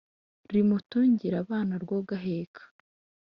[0.51, 2.63] Rimutungire abana rwo gaheka.